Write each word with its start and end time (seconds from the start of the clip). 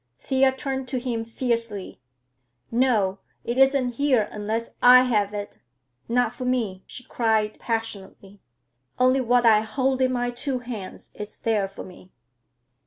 Thea 0.19 0.51
turned 0.51 0.87
to 0.87 0.99
him 0.99 1.23
fiercely. 1.23 2.01
"No, 2.71 3.19
it 3.43 3.59
isn't 3.59 3.89
here 3.97 4.27
unless 4.31 4.71
I 4.81 5.03
have 5.03 5.31
it—not 5.31 6.33
for 6.33 6.43
me," 6.43 6.83
she 6.87 7.03
cried 7.03 7.59
passionately. 7.59 8.41
"Only 8.97 9.21
what 9.21 9.45
I 9.45 9.59
hold 9.59 10.01
in 10.01 10.11
my 10.11 10.31
two 10.31 10.57
hands 10.57 11.11
is 11.13 11.37
there 11.37 11.67
for 11.67 11.83
me!" 11.83 12.11